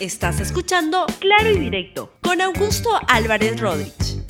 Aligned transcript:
Estás 0.00 0.38
escuchando 0.38 1.06
Claro 1.18 1.50
y 1.50 1.58
Directo 1.58 2.12
con 2.22 2.40
Augusto 2.40 2.88
Álvarez 3.08 3.60
Rodríguez. 3.60 4.22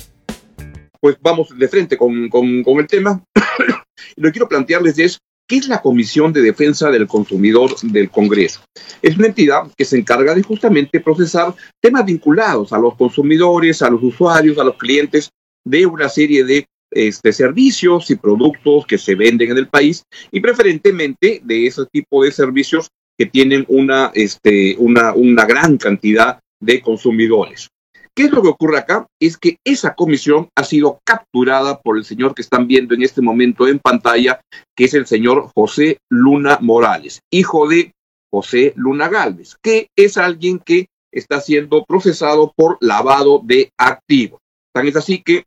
Pues 0.99 1.15
vamos 1.21 1.55
de 1.55 1.67
frente 1.67 1.95
con, 1.95 2.27
con, 2.27 2.79
el 2.79 2.87
tema. 2.87 3.23
Lo 4.15 4.27
que 4.27 4.31
quiero 4.31 4.49
plantearles 4.49 4.97
es 4.97 5.19
¿Qué 5.47 5.57
es 5.57 5.67
la 5.67 5.79
Comisión 5.79 6.33
de 6.33 6.41
Defensa 6.41 6.89
del 6.89 7.07
Consumidor 7.07 7.79
del 7.83 8.09
Congreso? 8.09 8.61
Es 9.03 9.15
una 9.15 9.27
entidad 9.27 9.71
que 9.77 9.85
se 9.85 9.97
encarga 9.97 10.33
de 10.33 10.41
justamente 10.41 10.99
procesar 11.01 11.53
temas 11.79 12.03
vinculados 12.03 12.73
a 12.73 12.79
los 12.79 12.95
consumidores, 12.95 13.83
a 13.83 13.91
los 13.91 14.01
usuarios, 14.01 14.57
a 14.57 14.63
los 14.63 14.75
clientes 14.75 15.29
de 15.63 15.85
una 15.85 16.09
serie 16.09 16.43
de 16.45 16.65
este, 16.91 17.31
servicios 17.31 18.09
y 18.09 18.15
productos 18.15 18.87
que 18.87 18.97
se 18.97 19.13
venden 19.13 19.51
en 19.51 19.57
el 19.57 19.67
país 19.67 20.03
y 20.31 20.39
preferentemente 20.39 21.41
de 21.43 21.67
ese 21.67 21.85
tipo 21.91 22.23
de 22.23 22.31
servicios 22.31 22.89
que 23.19 23.25
tienen 23.25 23.65
una, 23.67 24.11
este, 24.13 24.77
una, 24.79 25.13
una 25.13 25.45
gran 25.45 25.77
cantidad 25.77 26.39
de 26.61 26.81
consumidores. 26.81 27.67
¿Qué 28.15 28.23
es 28.23 28.31
lo 28.31 28.41
que 28.41 28.47
ocurre 28.47 28.77
acá? 28.77 29.07
Es 29.19 29.37
que 29.37 29.57
esa 29.65 29.93
comisión 29.93 30.47
ha 30.55 30.63
sido 30.63 30.99
capturada 31.03 31.81
por 31.81 31.97
el 31.97 32.05
señor 32.05 32.33
que 32.33 32.41
están 32.41 32.65
viendo 32.65 32.95
en 32.95 33.03
este 33.03 33.21
momento 33.21 33.67
en 33.67 33.79
pantalla, 33.79 34.39
que 34.73 34.85
es 34.85 34.93
el 34.93 35.05
señor 35.05 35.51
José 35.53 35.97
Luna 36.09 36.59
Morales, 36.61 37.19
hijo 37.29 37.67
de 37.67 37.91
José 38.31 38.71
Luna 38.77 39.09
Galvez, 39.09 39.57
que 39.61 39.89
es 39.97 40.17
alguien 40.17 40.59
que 40.59 40.87
está 41.11 41.41
siendo 41.41 41.83
procesado 41.83 42.53
por 42.55 42.77
lavado 42.79 43.41
de 43.43 43.71
activos. 43.77 44.39
Tan 44.73 44.87
es 44.87 44.95
así 44.95 45.21
que 45.21 45.43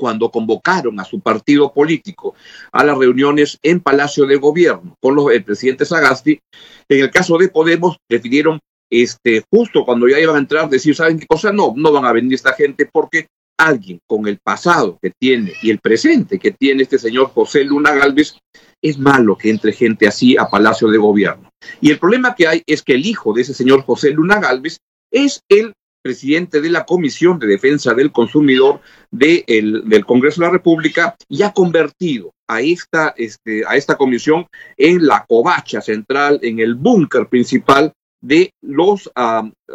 cuando 0.00 0.30
convocaron 0.30 0.98
a 0.98 1.04
su 1.04 1.20
partido 1.20 1.74
político 1.74 2.34
a 2.72 2.82
las 2.82 2.96
reuniones 2.96 3.58
en 3.62 3.80
Palacio 3.80 4.24
de 4.24 4.36
Gobierno 4.36 4.96
con 4.98 5.14
los, 5.14 5.30
el 5.30 5.44
presidente 5.44 5.84
Sagasti, 5.84 6.40
en 6.88 7.00
el 7.00 7.10
caso 7.10 7.36
de 7.36 7.50
Podemos 7.50 7.98
decidieron 8.08 8.58
este, 8.90 9.44
justo 9.52 9.84
cuando 9.84 10.08
ya 10.08 10.18
iban 10.18 10.36
a 10.36 10.38
entrar, 10.38 10.70
decir, 10.70 10.96
¿saben 10.96 11.18
qué 11.18 11.26
cosa? 11.26 11.52
No, 11.52 11.74
no 11.76 11.92
van 11.92 12.06
a 12.06 12.12
venir 12.12 12.32
esta 12.32 12.54
gente 12.54 12.88
porque 12.90 13.26
alguien 13.58 14.00
con 14.06 14.26
el 14.26 14.38
pasado 14.38 14.98
que 15.02 15.12
tiene 15.20 15.52
y 15.62 15.70
el 15.70 15.80
presente 15.80 16.38
que 16.38 16.50
tiene 16.50 16.84
este 16.84 16.98
señor 16.98 17.28
José 17.28 17.62
Luna 17.62 17.94
Galvez, 17.94 18.38
es 18.82 18.98
malo 18.98 19.36
que 19.36 19.50
entre 19.50 19.74
gente 19.74 20.08
así 20.08 20.38
a 20.38 20.46
Palacio 20.46 20.88
de 20.88 20.96
Gobierno. 20.96 21.50
Y 21.82 21.90
el 21.90 21.98
problema 21.98 22.34
que 22.34 22.48
hay 22.48 22.62
es 22.66 22.82
que 22.82 22.94
el 22.94 23.04
hijo 23.04 23.34
de 23.34 23.42
ese 23.42 23.52
señor 23.52 23.82
José 23.82 24.12
Luna 24.12 24.40
Galvez 24.40 24.78
es 25.12 25.42
el 25.50 25.74
presidente 26.02 26.60
de 26.60 26.70
la 26.70 26.84
Comisión 26.84 27.38
de 27.38 27.46
Defensa 27.46 27.94
del 27.94 28.12
Consumidor 28.12 28.80
del 29.10 30.04
Congreso 30.06 30.40
de 30.40 30.46
la 30.46 30.52
República 30.52 31.16
y 31.28 31.42
ha 31.42 31.52
convertido 31.52 32.32
a 32.48 32.60
esta, 32.60 33.14
este, 33.16 33.64
a 33.66 33.76
esta 33.76 33.96
comisión 33.96 34.46
en 34.76 35.06
la 35.06 35.24
covacha 35.28 35.80
central, 35.80 36.40
en 36.42 36.58
el 36.58 36.74
búnker 36.74 37.28
principal 37.28 37.92
de 38.20 38.52
los 38.60 39.10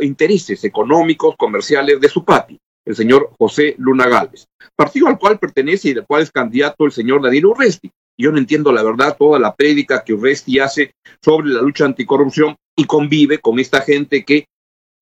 intereses 0.01 0.63
económicos, 0.63 1.35
comerciales 1.37 1.99
de 1.99 2.09
su 2.09 2.23
papi, 2.23 2.59
el 2.85 2.95
señor 2.95 3.31
José 3.37 3.75
Luna 3.77 4.07
Gálvez, 4.07 4.47
partido 4.75 5.07
al 5.07 5.17
cual 5.17 5.39
pertenece 5.39 5.89
y 5.89 5.93
del 5.93 6.05
cual 6.05 6.23
es 6.23 6.31
candidato 6.31 6.85
el 6.85 6.91
señor 6.91 7.21
Daniel 7.21 7.47
Urresti. 7.47 7.91
Yo 8.17 8.31
no 8.31 8.37
entiendo 8.37 8.71
la 8.71 8.83
verdad 8.83 9.17
toda 9.17 9.39
la 9.39 9.53
prédica 9.53 10.03
que 10.03 10.13
Urresti 10.13 10.59
hace 10.59 10.91
sobre 11.21 11.49
la 11.49 11.61
lucha 11.61 11.85
anticorrupción 11.85 12.55
y 12.77 12.85
convive 12.85 13.39
con 13.39 13.59
esta 13.59 13.81
gente 13.81 14.23
que 14.23 14.45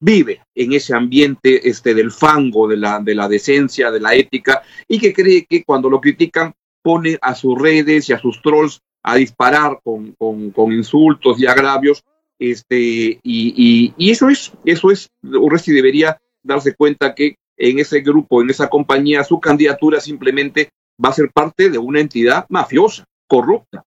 vive 0.04 0.42
en 0.54 0.74
ese 0.74 0.94
ambiente 0.94 1.70
este, 1.70 1.94
del 1.94 2.12
fango, 2.12 2.68
de 2.68 2.76
la, 2.76 3.00
de 3.00 3.16
la 3.16 3.30
decencia, 3.30 3.90
de 3.90 4.02
la 4.02 4.14
ética, 4.14 4.62
y 4.86 5.00
que 5.00 5.14
cree 5.14 5.46
que 5.46 5.64
cuando 5.64 5.90
lo 5.90 6.02
critican 6.02 6.54
pone 6.82 7.18
a 7.22 7.34
sus 7.34 7.58
redes 7.58 8.10
y 8.10 8.14
a 8.14 8.20
sus 8.20 8.42
trolls 8.42 8.82
a 9.02 9.16
disparar 9.16 9.80
con, 9.82 10.12
con, 10.12 10.74
insultos 10.74 11.40
y 11.40 11.46
agravios, 11.46 12.04
este, 12.38 12.76
y, 12.76 13.22
y, 13.24 13.94
y, 13.98 14.12
eso 14.12 14.28
es, 14.28 14.52
eso 14.66 14.92
es, 14.92 15.10
Urresti 15.24 15.72
debería 15.72 16.20
darse 16.42 16.76
cuenta 16.76 17.16
que 17.16 17.38
en 17.56 17.80
ese 17.80 18.02
grupo, 18.02 18.42
en 18.42 18.50
esa 18.50 18.70
compañía, 18.70 19.24
su 19.24 19.40
candidatura 19.40 20.02
simplemente 20.02 20.70
va 21.04 21.10
a 21.10 21.14
ser 21.14 21.32
parte 21.32 21.70
de 21.70 21.78
una 21.78 22.02
entidad 22.02 22.46
mafiosa, 22.50 23.06
corrupta. 23.26 23.84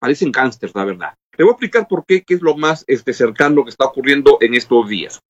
Parecen 0.00 0.32
cánceres, 0.32 0.74
la 0.74 0.84
verdad. 0.84 1.14
Le 1.36 1.44
voy 1.44 1.52
a 1.52 1.54
explicar 1.54 1.86
por 1.86 2.04
qué, 2.04 2.22
qué 2.22 2.34
es 2.34 2.42
lo 2.42 2.56
más 2.56 2.84
este, 2.88 3.12
cercano 3.12 3.62
que 3.62 3.70
está 3.70 3.84
ocurriendo 3.84 4.38
en 4.40 4.54
estos 4.54 4.88
días. 4.88 5.20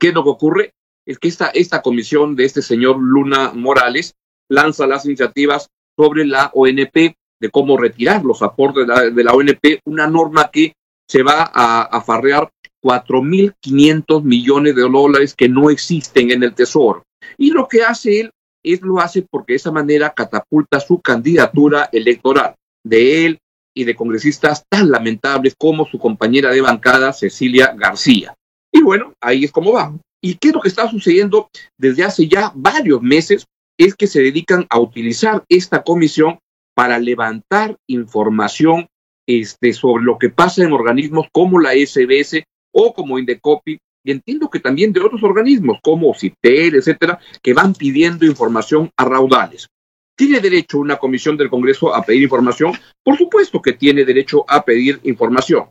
¿Qué 0.00 0.08
es 0.08 0.14
lo 0.14 0.24
que 0.24 0.30
ocurre? 0.30 0.74
Es 1.06 1.18
que 1.18 1.28
esta, 1.28 1.48
esta 1.48 1.82
comisión 1.82 2.34
de 2.34 2.46
este 2.46 2.62
señor 2.62 2.98
Luna 2.98 3.52
Morales 3.52 4.14
lanza 4.48 4.86
las 4.86 5.04
iniciativas 5.04 5.68
sobre 5.96 6.24
la 6.24 6.50
ONP, 6.54 7.14
de 7.40 7.50
cómo 7.50 7.76
retirar 7.76 8.24
los 8.24 8.42
aportes 8.42 8.86
de 8.86 9.24
la, 9.24 9.32
ONP, 9.32 9.80
una 9.84 10.06
norma 10.06 10.50
que 10.50 10.74
se 11.06 11.22
va 11.22 11.50
a, 11.52 11.82
a 11.82 12.00
farrear 12.02 12.50
4.500 12.82 14.22
millones 14.22 14.74
de 14.74 14.82
dólares 14.82 15.34
que 15.34 15.48
no 15.48 15.70
existen 15.70 16.30
en 16.30 16.42
el 16.42 16.54
Tesoro. 16.54 17.04
Y 17.36 17.50
lo 17.50 17.68
que 17.68 17.82
hace 17.82 18.20
él 18.20 18.30
es 18.62 18.80
lo 18.82 19.00
hace 19.00 19.22
porque 19.22 19.54
de 19.54 19.58
esa 19.58 19.72
manera 19.72 20.12
catapulta 20.14 20.80
su 20.80 21.00
candidatura 21.00 21.88
electoral 21.92 22.54
de 22.84 23.26
él 23.26 23.38
y 23.74 23.84
de 23.84 23.94
congresistas 23.94 24.64
tan 24.68 24.90
lamentables 24.90 25.54
como 25.58 25.86
su 25.86 25.98
compañera 25.98 26.50
de 26.50 26.60
bancada 26.60 27.12
Cecilia 27.12 27.74
García. 27.76 28.34
Y 28.72 28.82
bueno, 28.82 29.12
ahí 29.20 29.44
es 29.44 29.52
como 29.52 29.72
va. 29.72 29.92
¿Y 30.22 30.34
qué 30.34 30.48
es 30.48 30.54
lo 30.54 30.60
que 30.60 30.68
está 30.68 30.88
sucediendo 30.88 31.48
desde 31.78 32.04
hace 32.04 32.28
ya 32.28 32.52
varios 32.54 33.02
meses? 33.02 33.46
Es 33.78 33.94
que 33.94 34.06
se 34.06 34.20
dedican 34.20 34.66
a 34.68 34.78
utilizar 34.78 35.44
esta 35.48 35.82
comisión 35.82 36.38
para 36.74 36.98
levantar 36.98 37.76
información 37.88 38.86
este, 39.26 39.72
sobre 39.72 40.04
lo 40.04 40.18
que 40.18 40.30
pasa 40.30 40.62
en 40.62 40.72
organismos 40.72 41.26
como 41.32 41.58
la 41.58 41.72
SBS 41.72 42.42
o 42.72 42.92
como 42.92 43.18
Indecopi, 43.18 43.78
y 44.04 44.10
entiendo 44.10 44.48
que 44.48 44.60
también 44.60 44.92
de 44.92 45.00
otros 45.00 45.22
organismos 45.22 45.78
como 45.82 46.14
CITER, 46.14 46.76
etcétera, 46.76 47.18
que 47.42 47.52
van 47.52 47.74
pidiendo 47.74 48.24
información 48.24 48.90
a 48.96 49.04
raudales. 49.04 49.68
¿Tiene 50.16 50.40
derecho 50.40 50.78
una 50.78 50.96
comisión 50.96 51.36
del 51.36 51.50
Congreso 51.50 51.94
a 51.94 52.02
pedir 52.02 52.22
información? 52.22 52.72
Por 53.02 53.16
supuesto 53.16 53.60
que 53.60 53.72
tiene 53.72 54.04
derecho 54.04 54.44
a 54.48 54.64
pedir 54.64 55.00
información. 55.04 55.68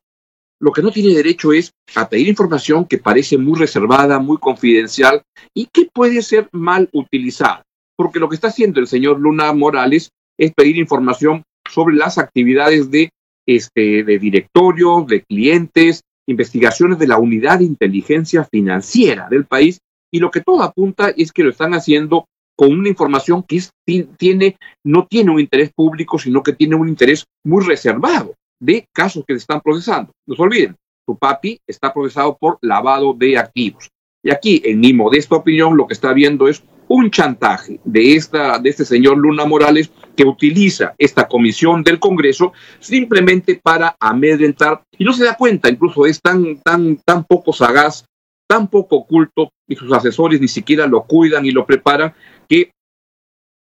Lo 0.62 0.74
que 0.74 0.82
no 0.82 0.92
tiene 0.92 1.14
derecho 1.14 1.54
es 1.54 1.72
a 1.96 2.10
pedir 2.10 2.28
información 2.28 2.86
que 2.86 2.98
parece 2.98 3.38
muy 3.38 3.58
reservada, 3.58 4.20
muy 4.20 4.38
confidencial 4.38 5.22
y 5.54 5.68
que 5.68 5.88
puede 5.94 6.22
ser 6.22 6.50
mal 6.52 6.90
utilizada. 6.92 7.64
Porque 7.96 8.20
lo 8.20 8.28
que 8.28 8.36
está 8.36 8.50
haciendo 8.50 8.80
el 8.80 8.88
señor 8.88 9.20
Luna 9.20 9.54
Morales 9.54 10.10
es 10.38 10.54
pedir 10.54 10.78
información 10.78 11.44
sobre 11.70 11.96
las 11.96 12.18
actividades 12.18 12.92
de, 12.92 13.10
este, 13.48 14.04
de 14.04 14.20
directorio, 14.20 15.06
de 15.08 15.24
clientes, 15.24 16.02
investigaciones 16.28 17.00
de 17.00 17.08
la 17.08 17.18
unidad 17.18 17.60
de 17.60 17.66
inteligencia 17.66 18.44
financiera 18.44 19.30
del 19.30 19.46
país 19.46 19.80
y 20.12 20.20
lo 20.20 20.30
que 20.30 20.42
todo 20.42 20.64
apunta 20.64 21.10
es 21.16 21.32
que 21.32 21.44
lo 21.44 21.52
están 21.52 21.74
haciendo 21.74 22.26
con 22.58 22.78
una 22.78 22.90
información 22.90 23.44
que 23.44 23.58
es, 23.58 23.72
tiene, 24.18 24.58
no 24.84 25.08
tiene 25.08 25.32
un 25.32 25.40
interés 25.40 25.72
público, 25.74 26.20
sino 26.20 26.44
que 26.44 26.54
tiene 26.54 26.76
un 26.76 26.90
interés 26.90 27.26
muy 27.46 27.64
reservado 27.64 28.36
de 28.60 28.88
casos 28.94 29.24
que 29.28 29.34
se 29.34 29.40
están 29.40 29.62
procesando. 29.62 30.12
No 30.28 30.36
se 30.36 30.42
olviden, 30.42 30.76
su 31.06 31.18
papi 31.18 31.60
está 31.68 31.94
procesado 31.94 32.38
por 32.38 32.60
lavado 32.62 33.14
de 33.14 33.38
activos. 33.38 33.90
Y 34.22 34.32
aquí, 34.32 34.62
en 34.66 34.80
mi 34.80 34.94
modesta 34.94 35.36
opinión, 35.36 35.78
lo 35.78 35.88
que 35.88 35.94
está 35.94 36.14
viendo 36.14 36.48
es 36.48 36.64
un 36.90 37.12
chantaje 37.12 37.80
de, 37.84 38.16
esta, 38.16 38.60
de 38.60 38.70
este 38.70 38.84
señor 38.84 39.18
Luna 39.18 39.46
Morales 39.46 39.92
que 40.16 40.26
utiliza 40.26 40.96
esta 40.98 41.28
comisión 41.28 41.84
del 41.84 42.00
Congreso 42.00 42.52
simplemente 42.80 43.60
para 43.64 43.96
amedrentar 44.00 44.82
y 44.98 45.06
no 45.06 45.14
se 45.14 45.24
da 45.24 45.38
cuenta, 45.38 45.70
incluso 45.70 46.06
es 46.06 46.20
tan, 46.20 46.60
tan, 46.62 46.98
tan 46.98 47.24
poco 47.24 47.54
sagaz, 47.54 48.06
tan 48.48 48.68
poco 48.68 48.98
oculto 48.98 49.52
y 49.68 49.76
sus 49.76 49.94
asesores 49.94 50.42
ni 50.42 50.48
siquiera 50.48 50.88
lo 50.88 51.04
cuidan 51.04 51.46
y 51.46 51.52
lo 51.52 51.66
preparan 51.66 52.14
que 52.48 52.72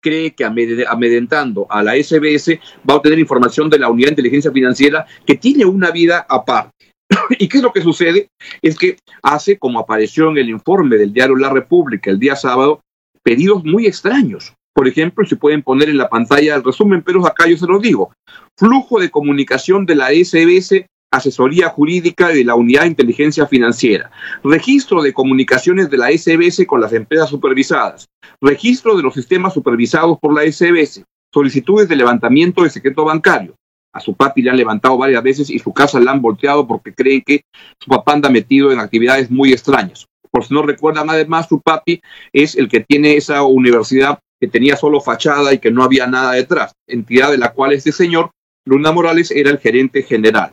cree 0.04 0.34
que 0.34 0.44
amedrentando 0.44 1.66
a 1.70 1.82
la 1.82 1.94
SBS 1.94 2.60
va 2.88 2.94
a 2.94 2.96
obtener 2.98 3.18
información 3.18 3.70
de 3.70 3.78
la 3.78 3.88
Unidad 3.88 4.08
de 4.08 4.12
Inteligencia 4.12 4.52
Financiera 4.52 5.06
que 5.26 5.34
tiene 5.36 5.64
una 5.64 5.90
vida 5.90 6.26
aparte. 6.28 6.92
¿Y 7.38 7.48
qué 7.48 7.56
es 7.56 7.62
lo 7.62 7.72
que 7.72 7.80
sucede? 7.80 8.28
Es 8.60 8.76
que 8.76 8.98
hace, 9.22 9.58
como 9.58 9.78
apareció 9.78 10.30
en 10.30 10.36
el 10.36 10.50
informe 10.50 10.96
del 10.96 11.12
diario 11.12 11.36
La 11.36 11.50
República 11.50 12.10
el 12.10 12.18
día 12.18 12.36
sábado, 12.36 12.80
pedidos 13.22 13.64
muy 13.64 13.86
extraños. 13.86 14.52
Por 14.74 14.88
ejemplo, 14.88 15.24
se 15.24 15.36
pueden 15.36 15.62
poner 15.62 15.88
en 15.88 15.96
la 15.96 16.10
pantalla 16.10 16.56
el 16.56 16.64
resumen, 16.64 17.02
pero 17.02 17.26
acá 17.26 17.46
yo 17.48 17.56
se 17.56 17.66
los 17.66 17.80
digo. 17.80 18.12
Flujo 18.58 19.00
de 19.00 19.10
comunicación 19.10 19.86
de 19.86 19.94
la 19.94 20.08
SBS 20.08 20.84
asesoría 21.16 21.68
jurídica 21.68 22.28
de 22.28 22.44
la 22.44 22.54
Unidad 22.54 22.82
de 22.82 22.88
Inteligencia 22.88 23.46
Financiera, 23.46 24.10
registro 24.42 25.02
de 25.02 25.12
comunicaciones 25.12 25.90
de 25.90 25.98
la 25.98 26.10
SBS 26.10 26.66
con 26.66 26.80
las 26.80 26.92
empresas 26.92 27.28
supervisadas, 27.28 28.06
registro 28.40 28.96
de 28.96 29.02
los 29.02 29.14
sistemas 29.14 29.54
supervisados 29.54 30.18
por 30.20 30.34
la 30.34 30.42
SBS, 30.50 31.04
solicitudes 31.32 31.88
de 31.88 31.96
levantamiento 31.96 32.62
de 32.62 32.70
secreto 32.70 33.04
bancario. 33.04 33.54
A 33.92 34.00
su 34.00 34.14
papi 34.14 34.42
le 34.42 34.50
han 34.50 34.56
levantado 34.56 34.98
varias 34.98 35.22
veces 35.22 35.50
y 35.50 35.58
su 35.58 35.72
casa 35.72 36.00
la 36.00 36.10
han 36.10 36.20
volteado 36.20 36.66
porque 36.66 36.92
creen 36.92 37.22
que 37.24 37.42
su 37.78 37.88
papá 37.88 38.12
anda 38.12 38.28
metido 38.28 38.72
en 38.72 38.80
actividades 38.80 39.30
muy 39.30 39.52
extrañas. 39.52 40.06
Por 40.30 40.44
si 40.44 40.52
no 40.52 40.62
recuerdan, 40.62 41.08
además, 41.08 41.46
su 41.48 41.60
papi 41.60 42.00
es 42.32 42.56
el 42.56 42.68
que 42.68 42.80
tiene 42.80 43.16
esa 43.16 43.44
universidad 43.44 44.18
que 44.40 44.48
tenía 44.48 44.76
solo 44.76 45.00
fachada 45.00 45.54
y 45.54 45.58
que 45.58 45.70
no 45.70 45.84
había 45.84 46.08
nada 46.08 46.32
detrás, 46.32 46.72
entidad 46.88 47.30
de 47.30 47.38
la 47.38 47.52
cual 47.52 47.72
este 47.72 47.92
señor, 47.92 48.30
Luna 48.66 48.90
Morales, 48.90 49.30
era 49.30 49.50
el 49.50 49.58
gerente 49.58 50.02
general. 50.02 50.52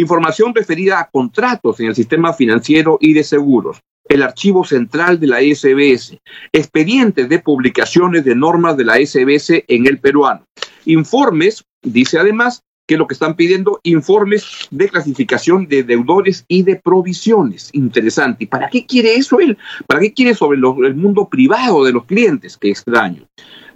Información 0.00 0.54
referida 0.54 1.00
a 1.00 1.08
contratos 1.08 1.80
en 1.80 1.86
el 1.86 1.94
sistema 1.94 2.32
financiero 2.32 2.98
y 3.00 3.14
de 3.14 3.24
seguros, 3.24 3.80
el 4.08 4.22
archivo 4.22 4.64
central 4.64 5.18
de 5.18 5.28
la 5.28 5.38
SBS, 5.40 6.18
expedientes 6.52 7.28
de 7.28 7.38
publicaciones 7.38 8.24
de 8.24 8.34
normas 8.34 8.76
de 8.76 8.84
la 8.84 8.96
SBS 8.96 9.64
en 9.66 9.86
el 9.86 9.98
peruano, 9.98 10.44
informes, 10.84 11.64
dice 11.82 12.18
además, 12.18 12.62
que 12.86 12.98
lo 12.98 13.06
que 13.06 13.14
están 13.14 13.34
pidiendo 13.34 13.80
informes 13.82 14.68
de 14.70 14.88
clasificación 14.88 15.66
de 15.68 15.84
deudores 15.84 16.44
y 16.48 16.62
de 16.62 16.76
provisiones. 16.76 17.70
Interesante. 17.72 18.44
¿Y 18.44 18.46
para 18.46 18.68
qué 18.68 18.84
quiere 18.84 19.14
eso 19.16 19.40
él? 19.40 19.56
¿Para 19.86 20.00
qué 20.00 20.12
quiere 20.12 20.34
sobre 20.34 20.58
el 20.58 20.94
mundo 20.94 21.28
privado 21.28 21.84
de 21.84 21.92
los 21.92 22.04
clientes? 22.04 22.58
Qué 22.58 22.68
extraño. 22.68 23.26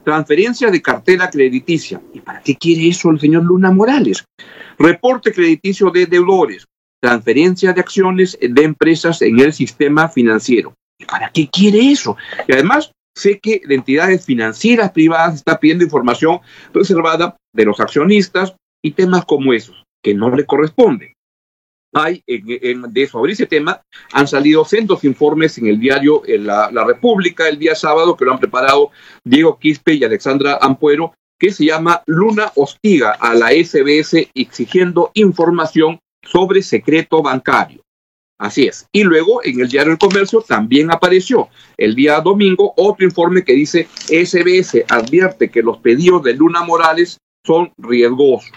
Transferencia 0.04 0.70
de 0.70 0.82
cartera 0.82 1.30
crediticia. 1.30 2.00
¿Y 2.12 2.20
para 2.20 2.40
qué 2.40 2.56
quiere 2.56 2.88
eso 2.88 3.10
el 3.10 3.20
señor 3.20 3.44
Luna 3.44 3.70
Morales? 3.70 4.24
Reporte 4.78 5.32
crediticio 5.32 5.90
de 5.90 6.06
deudores 6.06 6.66
transferencia 7.00 7.72
de 7.72 7.80
acciones 7.80 8.38
de 8.40 8.62
empresas 8.62 9.22
en 9.22 9.38
el 9.40 9.52
sistema 9.52 10.08
financiero. 10.08 10.74
¿Y 10.98 11.04
para 11.04 11.30
qué 11.30 11.48
quiere 11.48 11.90
eso? 11.90 12.16
Y 12.46 12.52
además, 12.52 12.92
sé 13.16 13.38
que 13.38 13.62
de 13.64 13.74
entidades 13.74 14.24
financieras 14.24 14.90
privadas 14.92 15.36
está 15.36 15.58
pidiendo 15.58 15.84
información 15.84 16.40
reservada 16.72 17.36
de 17.54 17.64
los 17.64 17.80
accionistas 17.80 18.54
y 18.82 18.92
temas 18.92 19.24
como 19.24 19.52
esos, 19.52 19.84
que 20.02 20.14
no 20.14 20.34
le 20.34 20.44
corresponden. 20.44 21.12
Hay, 21.94 22.22
en, 22.26 22.92
de 22.92 23.06
sobre 23.06 23.32
ese 23.32 23.46
tema, 23.46 23.80
han 24.12 24.28
salido 24.28 24.64
cientos 24.64 25.04
informes 25.04 25.56
en 25.56 25.68
el 25.68 25.80
diario 25.80 26.22
la, 26.26 26.70
la, 26.70 26.84
República 26.84 27.48
el 27.48 27.58
día 27.58 27.74
sábado, 27.74 28.14
que 28.14 28.26
lo 28.26 28.32
han 28.32 28.38
preparado 28.38 28.90
Diego 29.24 29.58
Quispe 29.58 29.94
y 29.94 30.04
Alexandra 30.04 30.58
Ampuero, 30.60 31.14
que 31.38 31.52
se 31.52 31.66
llama 31.66 32.02
Luna 32.06 32.52
hostiga 32.54 33.12
a 33.12 33.34
la 33.34 33.50
SBS 33.50 34.28
exigiendo 34.34 35.10
información 35.14 36.00
sobre 36.22 36.62
secreto 36.62 37.22
bancario. 37.22 37.82
Así 38.38 38.66
es. 38.66 38.86
Y 38.92 39.02
luego 39.02 39.40
en 39.44 39.60
el 39.60 39.68
diario 39.68 39.92
El 39.92 39.98
Comercio 39.98 40.40
también 40.42 40.92
apareció 40.92 41.48
el 41.76 41.94
día 41.94 42.20
domingo 42.20 42.72
otro 42.76 43.04
informe 43.04 43.42
que 43.42 43.52
dice 43.52 43.88
SBS 44.06 44.84
advierte 44.88 45.50
que 45.50 45.62
los 45.62 45.78
pedidos 45.78 46.22
de 46.22 46.34
Luna 46.34 46.62
Morales 46.62 47.18
son 47.44 47.72
riesgosos. 47.78 48.50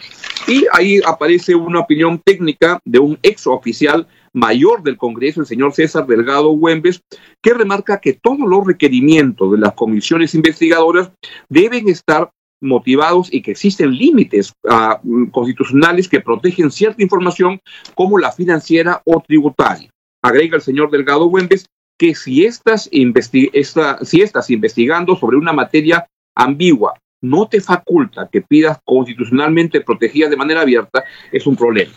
Y 0.47 0.65
ahí 0.73 0.99
aparece 1.05 1.55
una 1.55 1.79
opinión 1.79 2.21
técnica 2.23 2.79
de 2.85 2.99
un 2.99 3.17
ex 3.23 3.47
oficial 3.47 4.07
mayor 4.33 4.83
del 4.83 4.97
Congreso, 4.97 5.41
el 5.41 5.47
señor 5.47 5.73
César 5.73 6.05
Delgado 6.05 6.49
Güembes, 6.49 7.01
que 7.41 7.53
remarca 7.53 7.99
que 7.99 8.13
todos 8.13 8.39
los 8.39 8.65
requerimientos 8.65 9.51
de 9.51 9.57
las 9.57 9.73
comisiones 9.73 10.35
investigadoras 10.35 11.11
deben 11.49 11.89
estar 11.89 12.31
motivados 12.61 13.33
y 13.33 13.41
que 13.41 13.51
existen 13.51 13.91
límites 13.91 14.53
ah, 14.69 15.01
constitucionales 15.31 16.07
que 16.07 16.21
protegen 16.21 16.71
cierta 16.71 17.01
información 17.03 17.59
como 17.95 18.17
la 18.17 18.31
financiera 18.31 19.01
o 19.05 19.21
tributaria. 19.21 19.89
Agrega 20.21 20.55
el 20.55 20.61
señor 20.61 20.91
Delgado 20.91 21.25
Güembes 21.25 21.65
que 21.97 22.15
si 22.15 22.45
estás, 22.45 22.89
si 22.89 24.21
estás 24.21 24.49
investigando 24.49 25.15
sobre 25.15 25.37
una 25.37 25.53
materia 25.53 26.07
ambigua 26.35 26.93
no 27.21 27.47
te 27.47 27.61
faculta 27.61 28.27
que 28.31 28.41
pidas 28.41 28.79
constitucionalmente 28.83 29.81
protegida 29.81 30.27
de 30.27 30.35
manera 30.35 30.61
abierta, 30.61 31.03
es 31.31 31.45
un 31.45 31.55
problema. 31.55 31.91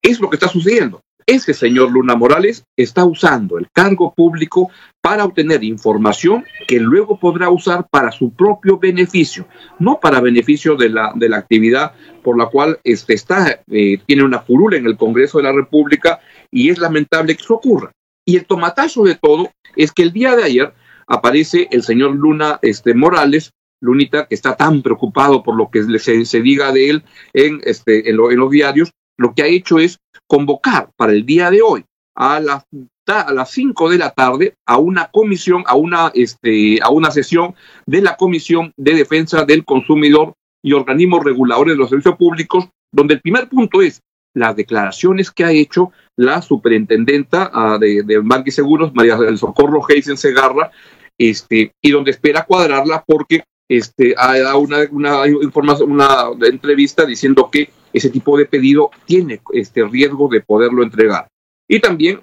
Es 0.00 0.20
lo 0.20 0.30
que 0.30 0.36
está 0.36 0.48
sucediendo. 0.48 1.00
Ese 1.28 1.52
señor 1.52 1.92
Luna 1.92 2.16
Morales 2.16 2.64
está 2.74 3.04
usando 3.04 3.58
el 3.58 3.70
cargo 3.70 4.14
público 4.14 4.70
para 5.02 5.26
obtener 5.26 5.62
información 5.62 6.46
que 6.66 6.80
luego 6.80 7.20
podrá 7.20 7.50
usar 7.50 7.86
para 7.90 8.10
su 8.10 8.32
propio 8.32 8.78
beneficio, 8.78 9.46
no 9.78 10.00
para 10.00 10.22
beneficio 10.22 10.74
de 10.74 10.88
la, 10.88 11.12
de 11.14 11.28
la 11.28 11.36
actividad 11.36 11.92
por 12.22 12.38
la 12.38 12.46
cual 12.46 12.80
este 12.82 13.12
está, 13.12 13.60
eh, 13.70 13.98
tiene 14.06 14.24
una 14.24 14.40
furula 14.40 14.78
en 14.78 14.86
el 14.86 14.96
Congreso 14.96 15.36
de 15.36 15.44
la 15.44 15.52
República 15.52 16.18
y 16.50 16.70
es 16.70 16.78
lamentable 16.78 17.36
que 17.36 17.42
eso 17.42 17.56
ocurra. 17.56 17.92
Y 18.26 18.36
el 18.36 18.46
tomatazo 18.46 19.04
de 19.04 19.16
todo 19.16 19.50
es 19.76 19.92
que 19.92 20.04
el 20.04 20.14
día 20.14 20.34
de 20.34 20.44
ayer 20.44 20.72
aparece 21.06 21.68
el 21.70 21.82
señor 21.82 22.14
Luna 22.14 22.58
este, 22.62 22.94
Morales, 22.94 23.50
Lunita, 23.82 24.24
que 24.24 24.34
está 24.34 24.56
tan 24.56 24.80
preocupado 24.80 25.42
por 25.42 25.56
lo 25.56 25.68
que 25.68 25.82
se, 25.98 26.40
diga 26.40 26.72
de 26.72 26.88
él 26.88 27.02
en, 27.34 27.60
este, 27.64 28.08
en 28.08 28.16
los 28.16 28.50
diarios, 28.50 28.92
lo 29.18 29.34
que 29.34 29.42
ha 29.42 29.46
hecho 29.46 29.78
es 29.78 29.98
convocar 30.28 30.90
para 30.96 31.12
el 31.12 31.26
día 31.26 31.50
de 31.50 31.62
hoy 31.62 31.84
a 32.14 32.38
las 32.38 32.64
a 33.08 33.32
las 33.32 33.50
5 33.52 33.88
de 33.90 33.98
la 33.98 34.10
tarde 34.10 34.54
a 34.66 34.76
una 34.76 35.10
comisión, 35.10 35.64
a 35.66 35.74
una, 35.74 36.10
este, 36.14 36.78
a 36.82 36.90
una 36.90 37.10
sesión 37.10 37.54
de 37.86 38.02
la 38.02 38.16
Comisión 38.16 38.72
de 38.76 38.94
Defensa 38.94 39.44
del 39.44 39.64
Consumidor 39.64 40.34
y 40.62 40.72
organismos 40.72 41.24
reguladores 41.24 41.74
de 41.74 41.78
los 41.78 41.88
servicios 41.88 42.16
públicos, 42.16 42.68
donde 42.92 43.14
el 43.14 43.20
primer 43.20 43.48
punto 43.48 43.80
es 43.80 44.02
las 44.34 44.54
declaraciones 44.56 45.30
que 45.30 45.44
ha 45.44 45.52
hecho 45.52 45.90
la 46.16 46.42
superintendenta 46.42 47.50
uh, 47.54 47.78
de, 47.78 48.02
de 48.02 48.18
Banque 48.18 48.50
y 48.50 48.52
Seguros, 48.52 48.94
María 48.94 49.16
del 49.16 49.38
Socorro 49.38 49.80
Heisen 49.88 50.16
Segarra, 50.16 50.70
este, 51.16 51.72
y 51.82 51.90
donde 51.90 52.10
espera 52.10 52.44
cuadrarla 52.44 53.02
porque 53.06 53.42
este, 53.68 54.14
ha 54.16 54.38
dado 54.38 54.60
una, 54.60 54.78
una, 54.90 55.26
información, 55.26 55.92
una 55.92 56.30
entrevista 56.42 57.04
diciendo 57.04 57.48
que 57.50 57.70
ese 57.92 58.10
tipo 58.10 58.36
de 58.36 58.46
pedido 58.46 58.90
tiene 59.04 59.40
este 59.52 59.84
riesgo 59.84 60.28
de 60.28 60.40
poderlo 60.40 60.82
entregar. 60.82 61.28
Y 61.68 61.80
también 61.80 62.20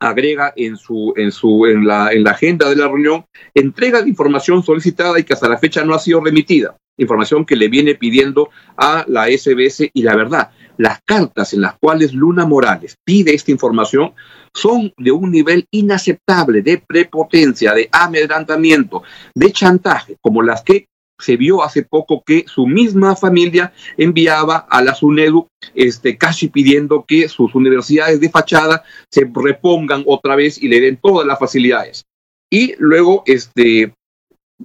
agrega 0.00 0.52
en 0.56 0.76
su 0.76 1.12
en 1.16 1.32
su 1.32 1.66
en 1.66 1.86
la 1.86 2.12
en 2.12 2.22
la 2.22 2.30
agenda 2.30 2.68
de 2.68 2.76
la 2.76 2.86
reunión 2.86 3.24
entrega 3.52 4.00
de 4.00 4.08
información 4.08 4.62
solicitada 4.62 5.18
y 5.18 5.24
que 5.24 5.32
hasta 5.32 5.48
la 5.48 5.58
fecha 5.58 5.84
no 5.84 5.92
ha 5.92 5.98
sido 5.98 6.20
remitida 6.20 6.76
información 6.98 7.44
que 7.44 7.56
le 7.56 7.68
viene 7.68 7.94
pidiendo 7.94 8.50
a 8.76 9.04
la 9.08 9.26
SBS 9.26 9.90
y 9.92 10.02
la 10.02 10.14
verdad 10.14 10.50
las 10.78 11.00
cartas 11.04 11.52
en 11.52 11.60
las 11.60 11.74
cuales 11.78 12.14
Luna 12.14 12.46
Morales 12.46 12.96
pide 13.04 13.34
esta 13.34 13.50
información 13.50 14.14
son 14.54 14.92
de 14.96 15.10
un 15.10 15.30
nivel 15.30 15.66
inaceptable 15.70 16.62
de 16.62 16.78
prepotencia, 16.78 17.74
de 17.74 17.88
amedrantamiento, 17.92 19.02
de 19.34 19.52
chantaje, 19.52 20.16
como 20.22 20.42
las 20.42 20.62
que 20.62 20.86
se 21.20 21.36
vio 21.36 21.62
hace 21.64 21.82
poco 21.82 22.22
que 22.24 22.44
su 22.46 22.66
misma 22.66 23.16
familia 23.16 23.72
enviaba 23.96 24.66
a 24.70 24.80
la 24.82 24.94
SUNEDU 24.94 25.48
este, 25.74 26.16
casi 26.16 26.48
pidiendo 26.48 27.04
que 27.06 27.28
sus 27.28 27.54
universidades 27.56 28.20
de 28.20 28.30
fachada 28.30 28.84
se 29.10 29.28
repongan 29.34 30.04
otra 30.06 30.36
vez 30.36 30.62
y 30.62 30.68
le 30.68 30.80
den 30.80 30.96
todas 30.96 31.26
las 31.26 31.38
facilidades. 31.38 32.04
Y 32.50 32.74
luego, 32.78 33.24
este, 33.26 33.92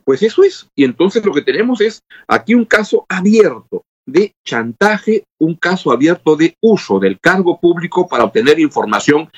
pues 0.06 0.22
eso 0.22 0.44
es. 0.44 0.68
Y 0.76 0.84
entonces 0.84 1.26
lo 1.26 1.34
que 1.34 1.42
tenemos 1.42 1.82
es 1.82 2.02
aquí 2.28 2.54
un 2.54 2.66
caso 2.66 3.06
abierto 3.10 3.84
de 4.06 4.34
chantaje, 4.46 5.24
un 5.40 5.56
caso 5.56 5.92
abierto 5.92 6.36
de 6.36 6.58
uso 6.62 7.00
del 7.00 7.20
cargo 7.20 7.60
público 7.60 8.08
para 8.08 8.26
obtener 8.26 8.60
información 8.60 9.30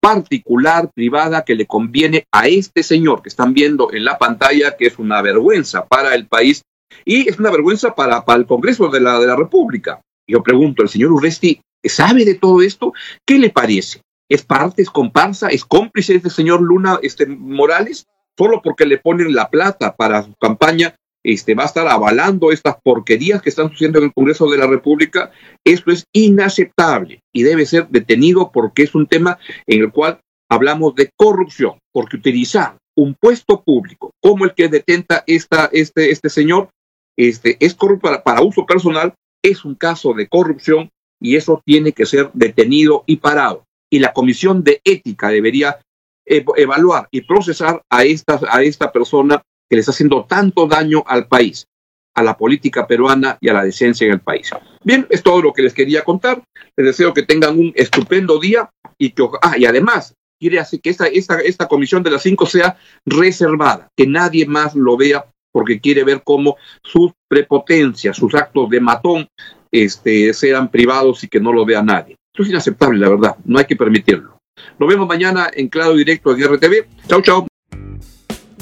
particular, 0.00 0.90
privada, 0.94 1.44
que 1.44 1.54
le 1.54 1.66
conviene 1.66 2.26
a 2.30 2.46
este 2.46 2.82
señor 2.82 3.22
que 3.22 3.30
están 3.30 3.54
viendo 3.54 3.92
en 3.92 4.04
la 4.04 4.18
pantalla, 4.18 4.76
que 4.76 4.86
es 4.86 4.98
una 4.98 5.22
vergüenza 5.22 5.86
para 5.86 6.14
el 6.14 6.26
país 6.26 6.62
y 7.04 7.28
es 7.28 7.38
una 7.38 7.50
vergüenza 7.50 7.94
para, 7.94 8.24
para 8.24 8.38
el 8.38 8.46
Congreso 8.46 8.88
de 8.88 9.00
la, 9.00 9.18
de 9.18 9.26
la 9.26 9.36
República. 9.36 10.00
Yo 10.26 10.42
pregunto, 10.42 10.82
¿el 10.82 10.88
señor 10.88 11.12
Urresti 11.12 11.60
sabe 11.82 12.24
de 12.24 12.34
todo 12.34 12.62
esto? 12.62 12.92
¿Qué 13.26 13.38
le 13.38 13.50
parece? 13.50 14.02
¿Es 14.28 14.42
parte, 14.42 14.82
es 14.82 14.90
comparsa, 14.90 15.48
es 15.48 15.64
cómplice 15.64 16.12
de 16.12 16.18
este 16.18 16.30
señor 16.30 16.60
Luna 16.62 16.98
este, 17.02 17.26
Morales? 17.26 18.06
Solo 18.36 18.60
porque 18.62 18.86
le 18.86 18.98
ponen 18.98 19.34
la 19.34 19.48
plata 19.48 19.94
para 19.94 20.22
su 20.22 20.34
campaña, 20.40 20.96
este, 21.24 21.54
va 21.54 21.64
a 21.64 21.66
estar 21.66 21.88
avalando 21.88 22.52
estas 22.52 22.76
porquerías 22.84 23.40
que 23.40 23.48
están 23.48 23.70
sucediendo 23.70 23.98
en 23.98 24.04
el 24.06 24.12
Congreso 24.12 24.48
de 24.48 24.58
la 24.58 24.66
República. 24.66 25.32
Esto 25.64 25.90
es 25.90 26.04
inaceptable 26.12 27.20
y 27.32 27.42
debe 27.42 27.64
ser 27.64 27.88
detenido 27.88 28.52
porque 28.52 28.82
es 28.82 28.94
un 28.94 29.06
tema 29.06 29.38
en 29.66 29.80
el 29.80 29.90
cual 29.90 30.20
hablamos 30.50 30.94
de 30.94 31.10
corrupción, 31.16 31.78
porque 31.92 32.18
utilizar 32.18 32.76
un 32.96 33.14
puesto 33.14 33.62
público 33.62 34.12
como 34.22 34.44
el 34.44 34.54
que 34.54 34.68
detenta 34.68 35.24
esta, 35.26 35.68
este, 35.72 36.10
este 36.10 36.28
señor 36.28 36.68
este, 37.16 37.56
es 37.58 37.74
corrupto 37.74 38.22
para, 38.22 38.42
uso 38.42 38.66
personal, 38.66 39.14
es 39.42 39.64
un 39.64 39.74
caso 39.74 40.12
de 40.12 40.28
corrupción 40.28 40.90
y 41.20 41.36
eso 41.36 41.62
tiene 41.64 41.92
que 41.92 42.06
ser 42.06 42.30
detenido 42.34 43.02
y 43.06 43.16
parado. 43.16 43.64
Y 43.90 43.98
la 43.98 44.12
Comisión 44.12 44.62
de 44.62 44.80
Ética 44.84 45.28
debería 45.28 45.80
evaluar 46.26 47.08
y 47.10 47.22
procesar 47.22 47.82
a 47.90 48.04
esta, 48.04 48.40
a 48.48 48.62
esta 48.62 48.92
persona 48.92 49.42
que 49.68 49.76
le 49.76 49.80
está 49.80 49.92
haciendo 49.92 50.24
tanto 50.24 50.66
daño 50.66 51.02
al 51.06 51.26
país, 51.26 51.66
a 52.14 52.22
la 52.22 52.36
política 52.36 52.86
peruana 52.86 53.38
y 53.40 53.48
a 53.48 53.52
la 53.52 53.64
decencia 53.64 54.06
en 54.06 54.12
el 54.14 54.20
país. 54.20 54.50
Bien, 54.82 55.06
es 55.10 55.22
todo 55.22 55.42
lo 55.42 55.52
que 55.52 55.62
les 55.62 55.74
quería 55.74 56.02
contar. 56.02 56.42
Les 56.76 56.86
deseo 56.86 57.12
que 57.12 57.22
tengan 57.22 57.58
un 57.58 57.72
estupendo 57.74 58.38
día 58.38 58.70
y 58.98 59.10
que, 59.10 59.26
ah, 59.42 59.56
y 59.58 59.64
además, 59.64 60.14
quiere 60.38 60.58
hacer 60.58 60.80
que 60.80 60.90
esta, 60.90 61.06
esta, 61.06 61.40
esta 61.40 61.68
comisión 61.68 62.02
de 62.02 62.10
las 62.10 62.22
cinco 62.22 62.46
sea 62.46 62.76
reservada, 63.04 63.88
que 63.96 64.06
nadie 64.06 64.46
más 64.46 64.74
lo 64.74 64.96
vea 64.96 65.24
porque 65.52 65.80
quiere 65.80 66.02
ver 66.02 66.22
cómo 66.24 66.56
sus 66.82 67.12
prepotencias, 67.28 68.16
sus 68.16 68.34
actos 68.34 68.68
de 68.70 68.80
matón, 68.80 69.28
este, 69.70 70.34
sean 70.34 70.68
privados 70.68 71.22
y 71.22 71.28
que 71.28 71.40
no 71.40 71.52
lo 71.52 71.64
vea 71.64 71.80
nadie. 71.80 72.16
Esto 72.32 72.42
es 72.42 72.48
inaceptable, 72.48 72.98
la 72.98 73.08
verdad, 73.08 73.36
no 73.44 73.58
hay 73.58 73.64
que 73.64 73.76
permitirlo. 73.76 74.38
Nos 74.78 74.88
vemos 74.88 75.06
mañana 75.06 75.48
en 75.52 75.68
Claro 75.68 75.94
Directo 75.94 76.32
en 76.32 76.42
RTV. 76.42 76.86
Chau, 77.06 77.22
chau. 77.22 77.46